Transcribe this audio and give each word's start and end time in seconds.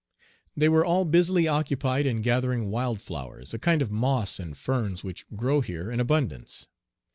They 0.57 0.67
were 0.67 0.83
all 0.83 1.05
busily 1.05 1.47
occupied 1.47 2.07
in 2.07 2.23
gathering 2.23 2.71
wild 2.71 2.99
flowers, 2.99 3.53
a 3.53 3.59
kind 3.59 3.83
of 3.83 3.91
moss 3.91 4.39
and 4.39 4.57
ferns 4.57 5.03
which 5.03 5.27
grow 5.35 5.61
here 5.61 5.91
in 5.91 5.99
abundance. 5.99 6.67